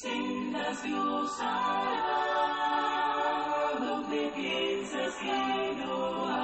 [0.00, 2.14] Sendas Dios hará
[3.80, 6.38] donde piensas que no hay.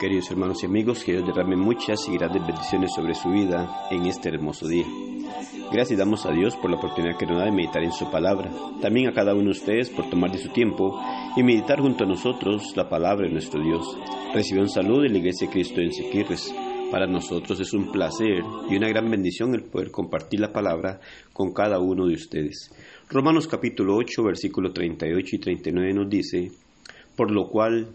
[0.00, 4.06] Queridos hermanos y amigos, que Dios derrame muchas y grandes bendiciones sobre su vida en
[4.06, 4.86] este hermoso día.
[5.70, 8.50] Gracias damos a Dios por la oportunidad que nos da de meditar en su palabra.
[8.80, 10.98] También a cada uno de ustedes por tomar de su tiempo
[11.36, 13.94] y meditar junto a nosotros la palabra de nuestro Dios.
[14.32, 16.50] Reciban salud de la Iglesia de Cristo en Siquirres.
[16.90, 20.98] Para nosotros es un placer y una gran bendición el poder compartir la palabra
[21.34, 22.74] con cada uno de ustedes.
[23.10, 26.50] Romanos capítulo 8, versículo 38 y 39 nos dice,
[27.14, 27.92] por lo cual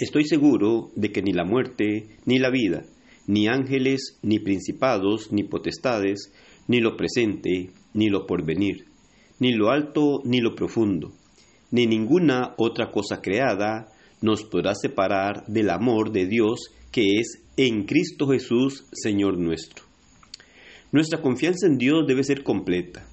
[0.00, 2.86] Estoy seguro de que ni la muerte, ni la vida,
[3.26, 6.32] ni ángeles, ni principados, ni potestades,
[6.68, 8.86] ni lo presente, ni lo porvenir,
[9.40, 11.12] ni lo alto, ni lo profundo,
[11.70, 13.88] ni ninguna otra cosa creada
[14.22, 19.84] nos podrá separar del amor de Dios que es en Cristo Jesús, Señor nuestro.
[20.92, 23.06] Nuestra confianza en Dios debe ser completa.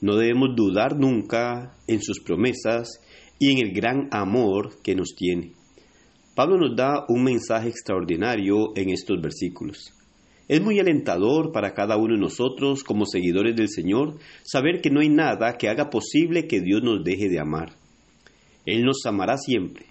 [0.00, 3.00] No debemos dudar nunca en sus promesas
[3.40, 5.58] y en el gran amor que nos tiene.
[6.34, 9.92] Pablo nos da un mensaje extraordinario en estos versículos.
[10.48, 15.00] Es muy alentador para cada uno de nosotros como seguidores del Señor saber que no
[15.00, 17.72] hay nada que haga posible que Dios nos deje de amar.
[18.64, 19.86] Él nos amará siempre,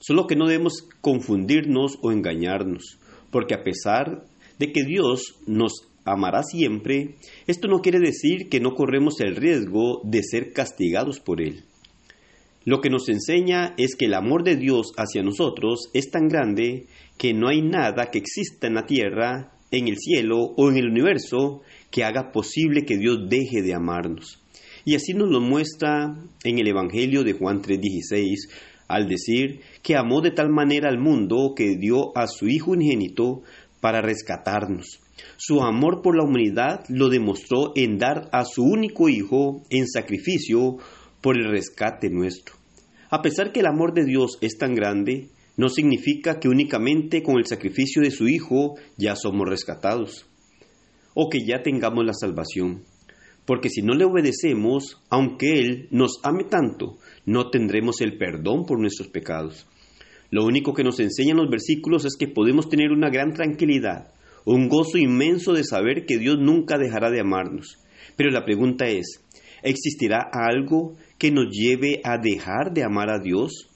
[0.00, 2.98] solo que no debemos confundirnos o engañarnos,
[3.30, 4.24] porque a pesar
[4.58, 5.72] de que Dios nos
[6.04, 11.40] amará siempre, esto no quiere decir que no corremos el riesgo de ser castigados por
[11.40, 11.64] Él.
[12.64, 16.86] Lo que nos enseña es que el amor de Dios hacia nosotros es tan grande
[17.18, 20.88] que no hay nada que exista en la tierra, en el cielo o en el
[20.88, 21.60] universo
[21.90, 24.40] que haga posible que Dios deje de amarnos.
[24.86, 28.48] Y así nos lo muestra en el Evangelio de Juan 3:16,
[28.88, 33.42] al decir que amó de tal manera al mundo que dio a su Hijo unigénito
[33.80, 35.00] para rescatarnos.
[35.36, 40.78] Su amor por la humanidad lo demostró en dar a su único Hijo en sacrificio
[41.24, 42.54] por el rescate nuestro.
[43.08, 47.38] A pesar que el amor de Dios es tan grande, no significa que únicamente con
[47.38, 50.26] el sacrificio de su Hijo ya somos rescatados,
[51.14, 52.82] o que ya tengamos la salvación.
[53.46, 58.78] Porque si no le obedecemos, aunque Él nos ame tanto, no tendremos el perdón por
[58.78, 59.66] nuestros pecados.
[60.30, 64.12] Lo único que nos enseñan los versículos es que podemos tener una gran tranquilidad,
[64.44, 67.78] un gozo inmenso de saber que Dios nunca dejará de amarnos.
[68.14, 69.23] Pero la pregunta es,
[69.64, 73.68] ¿existirá algo que nos lleve a dejar de amar a Dios?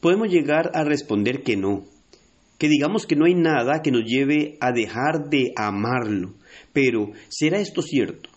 [0.00, 1.84] Podemos llegar a responder que no,
[2.58, 6.34] que digamos que no hay nada que nos lleve a dejar de amarlo.
[6.72, 8.30] Pero, ¿será esto cierto?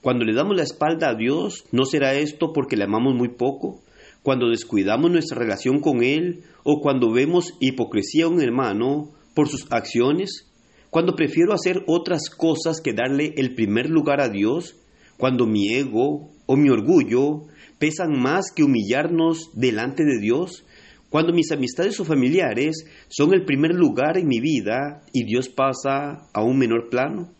[0.00, 3.82] Cuando le damos la espalda a Dios, ¿no será esto porque le amamos muy poco?
[4.22, 9.66] Cuando descuidamos nuestra relación con Él o cuando vemos hipocresía a un hermano por sus
[9.70, 10.48] acciones,
[10.90, 14.76] cuando prefiero hacer otras cosas que darle el primer lugar a Dios,
[15.18, 17.42] cuando mi ego o mi orgullo
[17.78, 20.64] pesan más que humillarnos delante de Dios,
[21.10, 26.28] cuando mis amistades o familiares son el primer lugar en mi vida y Dios pasa
[26.32, 27.34] a un menor plano,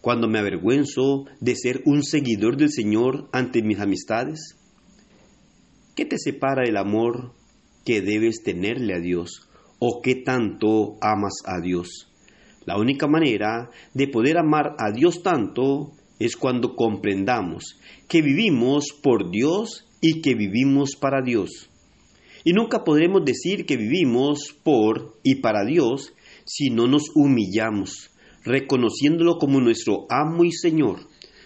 [0.00, 4.56] cuando me avergüenzo de ser un seguidor del Señor ante mis amistades.
[5.96, 7.32] ¿Qué te separa del amor
[7.84, 9.48] que debes tenerle a Dios
[9.78, 12.12] o qué tanto amas a Dios?
[12.66, 17.78] La única manera de poder amar a Dios tanto es cuando comprendamos
[18.08, 21.68] que vivimos por Dios y que vivimos para Dios.
[22.44, 26.12] Y nunca podremos decir que vivimos por y para Dios
[26.44, 28.10] si no nos humillamos,
[28.44, 31.00] reconociéndolo como nuestro amo y Señor.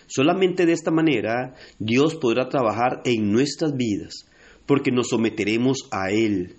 [0.07, 4.27] Solamente de esta manera Dios podrá trabajar en nuestras vidas,
[4.67, 6.57] porque nos someteremos a Él,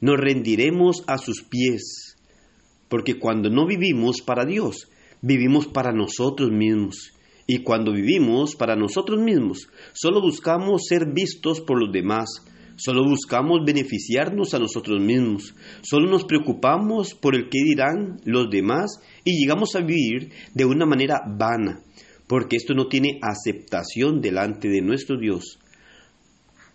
[0.00, 2.16] nos rendiremos a sus pies,
[2.88, 4.88] porque cuando no vivimos para Dios,
[5.22, 7.12] vivimos para nosotros mismos.
[7.52, 12.28] Y cuando vivimos para nosotros mismos, solo buscamos ser vistos por los demás,
[12.76, 19.00] solo buscamos beneficiarnos a nosotros mismos, solo nos preocupamos por el que dirán los demás
[19.24, 21.82] y llegamos a vivir de una manera vana,
[22.28, 25.58] porque esto no tiene aceptación delante de nuestro Dios.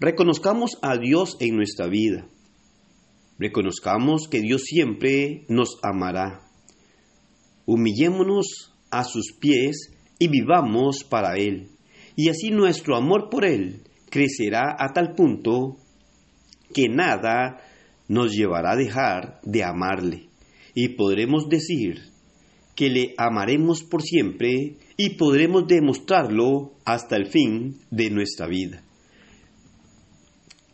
[0.02, 2.28] Reconozcamos a Dios en nuestra vida.
[3.40, 6.42] Reconozcamos que Dios siempre nos amará.
[7.66, 11.70] Humillémonos a sus pies y vivamos para Él.
[12.16, 15.78] Y así nuestro amor por Él crecerá a tal punto
[16.74, 17.62] que nada
[18.08, 20.30] nos llevará a dejar de amarle
[20.74, 22.02] y podremos decir
[22.76, 28.84] que le amaremos por siempre y podremos demostrarlo hasta el fin de nuestra vida.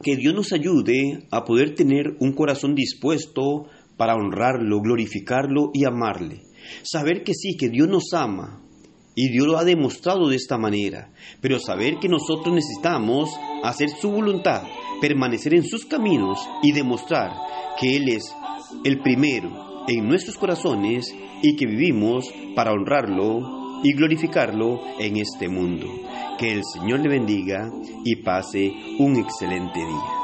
[0.03, 3.67] Que Dios nos ayude a poder tener un corazón dispuesto
[3.97, 6.41] para honrarlo, glorificarlo y amarle.
[6.81, 8.63] Saber que sí, que Dios nos ama
[9.15, 11.09] y Dios lo ha demostrado de esta manera,
[11.41, 13.29] pero saber que nosotros necesitamos
[13.63, 14.63] hacer su voluntad,
[15.01, 17.31] permanecer en sus caminos y demostrar
[17.79, 18.33] que Él es
[18.83, 25.87] el primero en nuestros corazones y que vivimos para honrarlo y glorificarlo en este mundo.
[26.37, 27.69] Que el Señor le bendiga
[28.05, 30.20] y pase un excelente día.